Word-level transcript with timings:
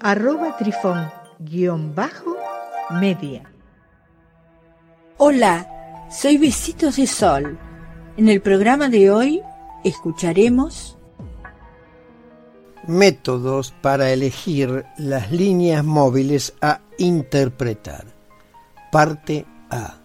arroba 0.00 0.56
trifón-media. 0.56 3.42
Hola, 5.18 6.06
soy 6.10 6.38
Besitos 6.38 6.96
de 6.96 7.06
Sol. 7.06 7.58
En 8.16 8.28
el 8.28 8.40
programa 8.40 8.88
de 8.88 9.10
hoy 9.10 9.42
escucharemos 9.84 10.96
métodos 12.86 13.74
para 13.82 14.12
elegir 14.12 14.86
las 14.96 15.32
líneas 15.32 15.84
móviles 15.84 16.54
a 16.60 16.80
interpretar. 16.98 18.06
Parte 18.92 19.44
A. 19.70 19.96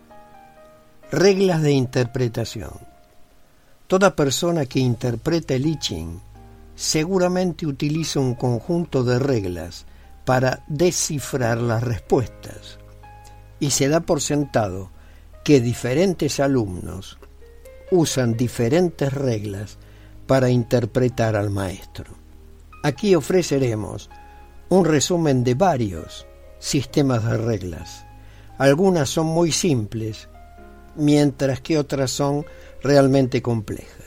Reglas 1.11 1.61
de 1.61 1.73
interpretación. 1.73 2.71
Toda 3.87 4.15
persona 4.15 4.65
que 4.65 4.79
interpreta 4.79 5.53
el 5.53 5.65
I 5.65 5.77
Ching 5.77 6.30
seguramente 6.81 7.67
utiliza 7.67 8.19
un 8.19 8.33
conjunto 8.33 9.03
de 9.03 9.19
reglas 9.19 9.85
para 10.25 10.63
descifrar 10.65 11.59
las 11.59 11.83
respuestas 11.83 12.79
y 13.59 13.69
se 13.69 13.87
da 13.87 13.99
por 13.99 14.19
sentado 14.19 14.89
que 15.43 15.61
diferentes 15.61 16.39
alumnos 16.39 17.19
usan 17.91 18.35
diferentes 18.35 19.13
reglas 19.13 19.77
para 20.25 20.49
interpretar 20.49 21.35
al 21.35 21.51
maestro. 21.51 22.15
Aquí 22.81 23.13
ofreceremos 23.13 24.09
un 24.69 24.83
resumen 24.83 25.43
de 25.43 25.53
varios 25.53 26.25
sistemas 26.57 27.23
de 27.23 27.37
reglas. 27.37 28.07
Algunas 28.57 29.07
son 29.07 29.27
muy 29.27 29.51
simples, 29.51 30.29
mientras 30.95 31.61
que 31.61 31.77
otras 31.77 32.09
son 32.09 32.43
realmente 32.81 33.43
complejas. 33.43 34.00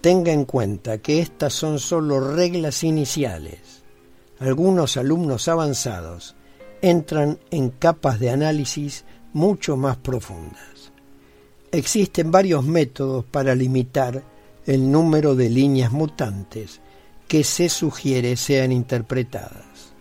Tenga 0.00 0.32
en 0.32 0.44
cuenta 0.44 0.98
que 0.98 1.20
estas 1.20 1.52
son 1.52 1.78
solo 1.78 2.34
reglas 2.34 2.84
iniciales. 2.84 3.82
Algunos 4.38 4.96
alumnos 4.96 5.48
avanzados 5.48 6.36
entran 6.82 7.38
en 7.50 7.70
capas 7.70 8.20
de 8.20 8.30
análisis 8.30 9.04
mucho 9.32 9.76
más 9.76 9.96
profundas. 9.96 10.92
Existen 11.72 12.30
varios 12.30 12.64
métodos 12.64 13.24
para 13.24 13.54
limitar 13.54 14.22
el 14.66 14.90
número 14.90 15.34
de 15.34 15.50
líneas 15.50 15.92
mutantes 15.92 16.80
que 17.28 17.44
se 17.44 17.68
sugiere 17.68 18.36
sean 18.36 18.72
interpretadas. 18.72 19.92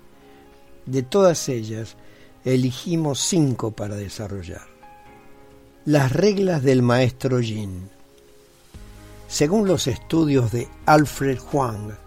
De 0.86 1.02
todas 1.02 1.50
ellas, 1.50 1.98
elegimos 2.44 3.20
cinco 3.20 3.72
para 3.72 3.96
desarrollar. 3.96 4.68
Las 5.86 6.12
reglas 6.12 6.64
del 6.64 6.82
maestro 6.82 7.40
Yin. 7.42 7.90
Según 9.28 9.68
los 9.68 9.88
estudios 9.88 10.52
de 10.52 10.68
Alfred 10.86 11.40
Huang, 11.52 11.98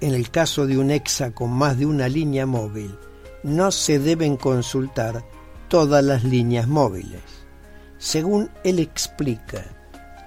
en 0.00 0.14
el 0.14 0.30
caso 0.30 0.66
de 0.66 0.78
un 0.78 0.90
hexa 0.90 1.32
con 1.32 1.50
más 1.50 1.78
de 1.78 1.86
una 1.86 2.08
línea 2.08 2.46
móvil, 2.46 2.96
no 3.42 3.70
se 3.70 3.98
deben 3.98 4.36
consultar 4.36 5.24
todas 5.68 6.04
las 6.04 6.24
líneas 6.24 6.68
móviles. 6.68 7.22
Según 7.98 8.50
él 8.64 8.78
explica, 8.78 9.64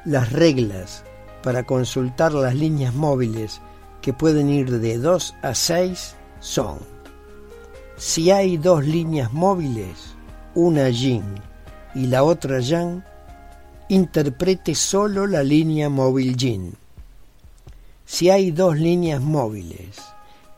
las 0.05 0.31
reglas 0.31 1.03
para 1.43 1.63
consultar 1.63 2.33
las 2.33 2.55
líneas 2.55 2.93
móviles 2.93 3.61
que 4.01 4.13
pueden 4.13 4.49
ir 4.49 4.79
de 4.79 4.97
2 4.97 5.35
a 5.41 5.53
6 5.53 6.15
son, 6.39 6.79
si 7.95 8.31
hay 8.31 8.57
dos 8.57 8.85
líneas 8.85 9.31
móviles, 9.31 10.15
una 10.55 10.89
yin 10.89 11.23
y 11.95 12.07
la 12.07 12.23
otra 12.23 12.59
yang, 12.59 13.03
interprete 13.93 14.73
solo 14.73 15.27
la 15.27 15.43
línea 15.43 15.87
móvil 15.87 16.35
yin. 16.35 16.73
Si 18.05 18.31
hay 18.31 18.49
dos 18.49 18.75
líneas 18.79 19.21
móviles 19.21 20.01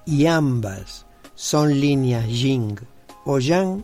y 0.06 0.25
ambas 0.25 1.06
son 1.35 1.78
líneas 1.81 2.28
yin 2.29 2.79
o 3.25 3.40
yang, 3.40 3.84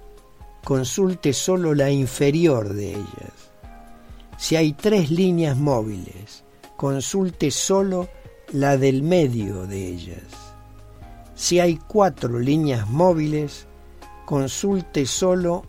consulte 0.64 1.34
solo 1.34 1.74
la 1.74 1.90
inferior 1.92 2.74
de 2.74 2.92
ellas. 2.92 3.36
Si 4.38 4.56
hay 4.56 4.72
tres 4.72 5.12
líneas 5.12 5.58
móviles, 5.58 6.46
consulte 6.78 7.52
solo 7.52 8.08
la 8.54 8.78
del 8.78 9.04
medio 9.04 9.68
de 9.68 9.86
ellas. 9.86 10.32
Si 11.36 11.60
hay 11.60 11.76
cuatro 11.76 12.40
líneas 12.40 12.88
móviles, 12.90 13.68
consulte 14.26 15.06
solo 15.06 15.66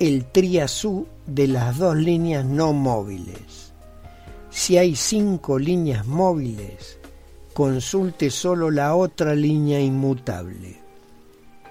el 0.00 0.24
triazú 0.24 1.06
de 1.26 1.46
las 1.46 1.76
dos 1.76 1.94
líneas 1.94 2.46
no 2.46 2.72
móviles. 2.72 3.74
Si 4.48 4.78
hay 4.78 4.96
cinco 4.96 5.58
líneas 5.58 6.06
móviles, 6.06 6.98
consulte 7.52 8.30
solo 8.30 8.70
la 8.70 8.94
otra 8.94 9.34
línea 9.34 9.78
inmutable. 9.78 10.78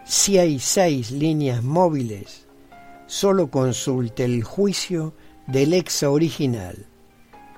Si 0.06 0.38
hay 0.38 0.60
seis 0.60 1.10
líneas 1.10 1.64
móviles, 1.64 2.46
solo 3.08 3.50
consulte 3.50 4.26
el 4.26 4.44
juicio 4.44 5.16
del 5.48 5.74
hexa 5.74 6.12
original, 6.12 6.86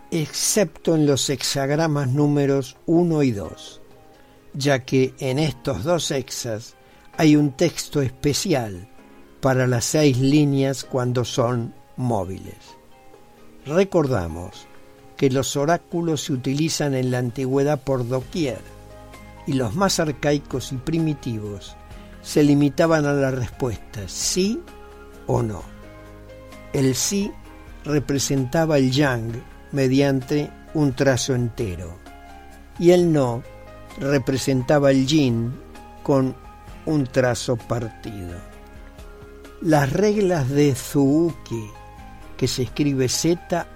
excepto 0.09 0.95
en 0.95 1.05
los 1.05 1.29
hexagramas 1.29 2.07
números 2.07 2.77
1 2.85 3.23
y 3.23 3.31
2, 3.31 3.81
ya 4.53 4.85
que 4.85 5.13
en 5.19 5.37
estos 5.37 5.83
dos 5.83 6.11
hexas 6.11 6.75
hay 7.17 7.35
un 7.35 7.51
texto 7.51 8.01
especial 8.01 8.87
para 9.41 9.67
las 9.67 9.85
seis 9.85 10.19
líneas 10.19 10.83
cuando 10.83 11.25
son 11.25 11.73
móviles. 11.97 12.55
Recordamos 13.65 14.67
que 15.17 15.29
los 15.29 15.55
oráculos 15.55 16.21
se 16.21 16.33
utilizan 16.33 16.93
en 16.93 17.11
la 17.11 17.17
antigüedad 17.17 17.81
por 17.81 18.07
doquier 18.07 18.59
y 19.45 19.53
los 19.53 19.75
más 19.75 19.99
arcaicos 19.99 20.71
y 20.71 20.77
primitivos 20.77 21.75
se 22.21 22.43
limitaban 22.43 23.05
a 23.05 23.13
la 23.13 23.31
respuesta 23.31 24.07
sí 24.07 24.61
o 25.27 25.41
no. 25.41 25.63
El 26.73 26.95
sí 26.95 27.31
representaba 27.83 28.77
el 28.77 28.91
yang 28.91 29.31
mediante 29.71 30.51
un 30.73 30.93
trazo 30.93 31.33
entero 31.35 31.97
y 32.79 32.91
el 32.91 33.11
no 33.11 33.43
representaba 33.99 34.91
el 34.91 35.05
yin 35.05 35.53
con 36.03 36.35
un 36.85 37.05
trazo 37.05 37.57
partido. 37.57 38.50
Las 39.61 39.93
reglas 39.93 40.49
de 40.49 40.73
Zuuki, 40.73 41.69
que 42.35 42.47
se 42.47 42.63
escribe 42.63 43.07
Z-H-U-X-I. 43.07 43.69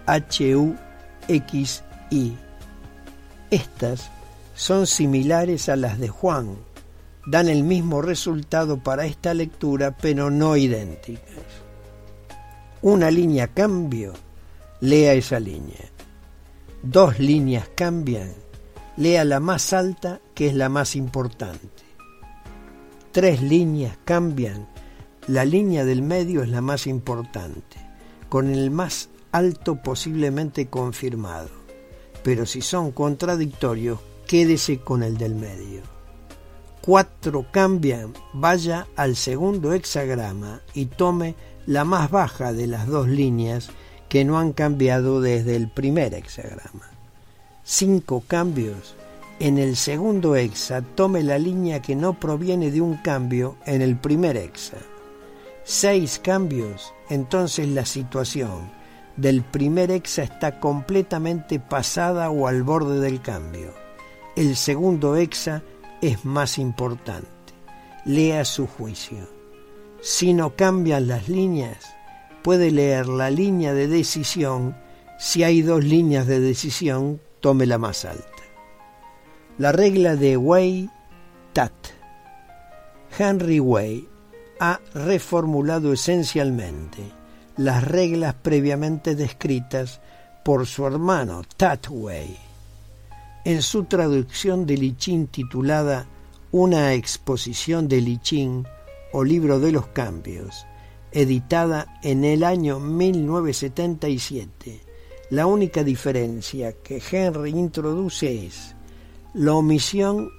Estas 3.51 4.09
son 4.55 4.87
similares 4.87 5.69
a 5.69 5.75
las 5.75 5.99
de 5.99 6.09
Juan, 6.09 6.57
dan 7.27 7.49
el 7.49 7.63
mismo 7.63 8.01
resultado 8.01 8.79
para 8.79 9.05
esta 9.05 9.35
lectura, 9.35 9.95
pero 9.95 10.31
no 10.31 10.57
idénticas. 10.57 11.45
Una 12.81 13.11
línea 13.11 13.49
cambio, 13.49 14.13
lea 14.81 15.13
esa 15.13 15.39
línea. 15.39 15.91
Dos 16.81 17.19
líneas 17.19 17.69
cambian, 17.75 18.33
lea 18.97 19.23
la 19.23 19.39
más 19.39 19.71
alta, 19.71 20.19
que 20.33 20.47
es 20.47 20.55
la 20.55 20.67
más 20.67 20.95
importante. 20.95 21.83
Tres 23.11 23.43
líneas 23.43 23.99
cambian, 24.03 24.67
la 25.27 25.43
línea 25.43 25.85
del 25.85 26.03
medio 26.03 26.43
es 26.43 26.49
la 26.49 26.61
más 26.61 26.85
importante, 26.85 27.77
con 28.29 28.49
el 28.49 28.69
más 28.69 29.09
alto 29.31 29.75
posiblemente 29.77 30.67
confirmado. 30.67 31.49
Pero 32.23 32.45
si 32.45 32.61
son 32.61 32.91
contradictorios, 32.91 33.99
quédese 34.27 34.79
con 34.79 35.01
el 35.01 35.17
del 35.17 35.33
medio. 35.33 35.81
Cuatro 36.81 37.47
cambian, 37.51 38.13
vaya 38.33 38.85
al 38.95 39.15
segundo 39.15 39.73
hexagrama 39.73 40.61
y 40.75 40.85
tome 40.85 41.33
la 41.65 41.83
más 41.85 42.11
baja 42.11 42.53
de 42.53 42.67
las 42.67 42.85
dos 42.85 43.07
líneas 43.07 43.69
que 44.09 44.25
no 44.25 44.37
han 44.37 44.53
cambiado 44.53 45.21
desde 45.21 45.55
el 45.55 45.69
primer 45.69 46.13
hexagrama. 46.13 46.91
Cinco 47.63 48.23
cambios, 48.27 48.93
en 49.39 49.57
el 49.57 49.75
segundo 49.75 50.35
hexa 50.35 50.83
tome 50.83 51.23
la 51.23 51.39
línea 51.39 51.81
que 51.81 51.95
no 51.95 52.19
proviene 52.19 52.69
de 52.69 52.81
un 52.81 52.97
cambio 52.97 53.57
en 53.65 53.81
el 53.81 53.97
primer 53.97 54.37
hexa 54.37 54.77
seis 55.65 56.19
cambios, 56.23 56.93
entonces 57.09 57.67
la 57.67 57.85
situación 57.85 58.69
del 59.17 59.43
primer 59.43 59.89
hexa 59.89 60.21
está 60.21 60.59
completamente 60.59 61.59
pasada 61.59 62.29
o 62.29 62.47
al 62.47 62.61
borde 62.61 62.99
del 62.99 63.19
cambio. 63.19 63.73
El 64.35 64.55
segundo 64.55 65.15
hexa 65.15 65.63
es 66.01 66.23
más 66.23 66.59
importante. 66.59 67.27
Lea 68.05 68.45
su 68.45 68.67
juicio. 68.67 69.27
Si 70.01 70.33
no 70.33 70.55
cambian 70.55 71.07
las 71.07 71.29
líneas, 71.29 71.95
puede 72.43 72.69
leer 72.69 73.07
la 73.07 73.31
línea 73.31 73.73
de 73.73 73.87
decisión. 73.87 74.77
Si 75.17 75.43
hay 75.43 75.63
dos 75.63 75.83
líneas 75.83 76.27
de 76.27 76.39
decisión, 76.39 77.19
tome 77.39 77.65
la 77.65 77.79
más 77.79 78.05
alta. 78.05 78.23
La 79.57 79.71
regla 79.71 80.15
de 80.15 80.37
Way-Tat. 80.37 81.73
Henry 83.17 83.59
Way 83.59 84.09
ha 84.59 84.79
reformulado 84.93 85.93
esencialmente 85.93 87.03
las 87.57 87.83
reglas 87.83 88.35
previamente 88.35 89.15
descritas 89.15 90.01
por 90.43 90.67
su 90.67 90.85
hermano 90.85 91.41
Tat 91.57 91.87
Way 91.89 92.45
en 93.45 93.61
su 93.61 93.85
traducción 93.85 94.65
de 94.65 94.75
Lichín 94.75 95.27
titulada 95.27 96.07
Una 96.51 96.93
exposición 96.93 97.87
de 97.87 98.01
Lichín 98.01 98.67
o 99.13 99.23
Libro 99.23 99.59
de 99.59 99.71
los 99.71 99.85
Cambios, 99.87 100.65
editada 101.11 101.99
en 102.01 102.25
el 102.25 102.43
año 102.43 102.79
1977. 102.79 104.81
La 105.29 105.45
única 105.45 105.83
diferencia 105.83 106.73
que 106.73 106.99
Henry 107.11 107.51
introduce 107.51 108.47
es 108.47 108.75
la 109.35 109.53
omisión 109.53 110.31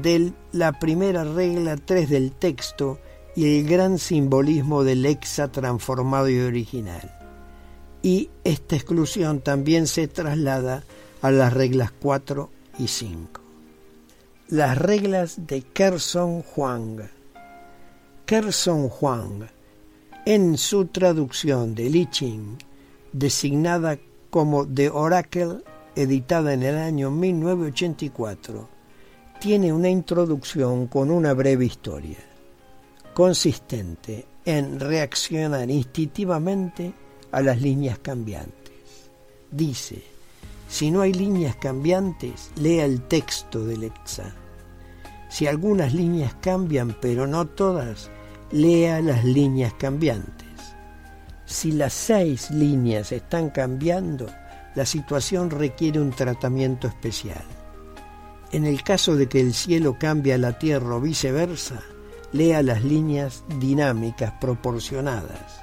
de 0.00 0.32
la 0.52 0.78
primera 0.78 1.24
regla 1.24 1.76
3 1.76 2.08
del 2.08 2.30
texto 2.32 3.00
y 3.34 3.58
el 3.58 3.68
gran 3.68 3.98
simbolismo 3.98 4.84
del 4.84 5.06
hexa 5.06 5.48
transformado 5.48 6.28
y 6.28 6.38
original. 6.40 7.18
Y 8.02 8.30
esta 8.44 8.76
exclusión 8.76 9.40
también 9.40 9.86
se 9.86 10.08
traslada 10.08 10.84
a 11.22 11.30
las 11.30 11.52
reglas 11.52 11.92
4 12.00 12.50
y 12.78 12.88
5. 12.88 13.40
Las 14.48 14.76
reglas 14.76 15.46
de 15.46 15.62
Kerson 15.62 16.44
Huang. 16.54 17.08
Kerson 18.26 18.90
Huang, 19.00 19.46
en 20.26 20.58
su 20.58 20.86
traducción 20.86 21.74
de 21.74 21.90
Li 21.90 22.06
Ching, 22.10 22.58
designada 23.12 23.98
como 24.30 24.66
The 24.66 24.90
Oracle, 24.90 25.58
editada 25.94 26.54
en 26.54 26.62
el 26.62 26.76
año 26.76 27.10
1984, 27.10 28.68
tiene 29.40 29.72
una 29.72 29.90
introducción 29.90 30.86
con 30.86 31.10
una 31.10 31.34
breve 31.34 31.66
historia, 31.66 32.18
consistente 33.14 34.26
en 34.44 34.80
reaccionar 34.80 35.70
instintivamente 35.70 36.92
a 37.30 37.40
las 37.40 37.60
líneas 37.60 37.98
cambiantes. 37.98 39.10
Dice, 39.50 40.02
si 40.68 40.90
no 40.90 41.02
hay 41.02 41.12
líneas 41.12 41.56
cambiantes, 41.56 42.50
lea 42.56 42.84
el 42.84 43.02
texto 43.02 43.64
del 43.64 43.80
Lexa. 43.80 44.34
Si 45.28 45.46
algunas 45.46 45.92
líneas 45.92 46.34
cambian, 46.40 46.96
pero 47.00 47.26
no 47.26 47.46
todas, 47.46 48.10
lea 48.50 49.00
las 49.00 49.24
líneas 49.24 49.74
cambiantes. 49.74 50.48
Si 51.44 51.72
las 51.72 51.92
seis 51.92 52.50
líneas 52.50 53.12
están 53.12 53.50
cambiando, 53.50 54.26
la 54.74 54.86
situación 54.86 55.50
requiere 55.50 56.00
un 56.00 56.10
tratamiento 56.10 56.88
especial. 56.88 57.44
En 58.52 58.64
el 58.64 58.82
caso 58.82 59.16
de 59.16 59.28
que 59.28 59.40
el 59.40 59.52
cielo 59.52 59.96
cambie 59.98 60.34
a 60.34 60.38
la 60.38 60.58
tierra 60.58 60.96
o 60.96 61.00
viceversa, 61.00 61.82
lea 62.32 62.62
las 62.62 62.82
líneas 62.82 63.44
dinámicas 63.58 64.32
proporcionadas. 64.40 65.62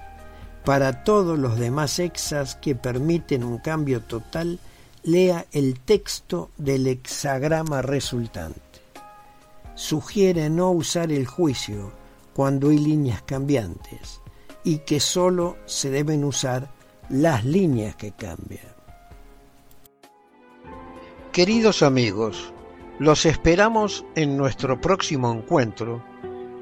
Para 0.63 1.03
todos 1.03 1.37
los 1.37 1.57
demás 1.57 1.99
hexas 1.99 2.55
que 2.55 2.75
permiten 2.75 3.43
un 3.43 3.57
cambio 3.57 4.01
total, 4.01 4.59
lea 5.03 5.45
el 5.51 5.79
texto 5.79 6.49
del 6.57 6.87
hexagrama 6.87 7.81
resultante. 7.81 8.61
Sugiere 9.75 10.49
no 10.49 10.71
usar 10.71 11.11
el 11.11 11.25
juicio 11.25 11.91
cuando 12.33 12.69
hay 12.69 12.77
líneas 12.77 13.21
cambiantes 13.23 14.21
y 14.63 14.79
que 14.79 14.99
sólo 14.99 15.57
se 15.65 15.89
deben 15.89 16.23
usar 16.23 16.69
las 17.09 17.45
líneas 17.45 17.95
que 17.95 18.11
cambian. 18.11 18.79
Queridos 21.31 21.81
amigos, 21.81 22.53
los 22.99 23.25
esperamos 23.25 24.05
en 24.15 24.35
nuestro 24.35 24.81
próximo 24.81 25.31
encuentro 25.31 26.03